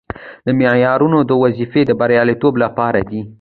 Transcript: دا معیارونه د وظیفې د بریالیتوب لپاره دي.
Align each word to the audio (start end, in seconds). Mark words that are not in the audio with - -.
دا 0.45 0.51
معیارونه 0.59 1.19
د 1.25 1.31
وظیفې 1.43 1.81
د 1.85 1.91
بریالیتوب 1.99 2.53
لپاره 2.63 2.99
دي. 3.09 3.21